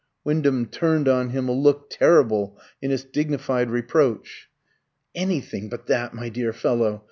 Wyndham 0.23 0.65
turned 0.65 1.07
on 1.07 1.29
him 1.29 1.47
a 1.47 1.51
look 1.51 1.87
terrible 1.91 2.59
in 2.81 2.89
its 2.89 3.03
dignified 3.03 3.69
reproach. 3.69 4.49
"Anything 5.13 5.69
but 5.69 5.85
that, 5.85 6.11
my 6.11 6.27
dear 6.27 6.53
fellow. 6.53 6.99